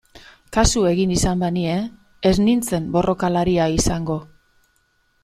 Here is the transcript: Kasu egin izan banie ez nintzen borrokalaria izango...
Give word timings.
Kasu 0.55 0.81
egin 0.91 1.11
izan 1.15 1.43
banie 1.43 1.75
ez 2.31 2.33
nintzen 2.45 2.87
borrokalaria 2.97 3.69
izango... 3.77 4.19